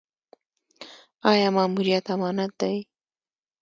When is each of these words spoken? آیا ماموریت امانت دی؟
آیا 1.31 1.47
ماموریت 1.57 2.05
امانت 2.13 2.51
دی؟ 2.59 2.75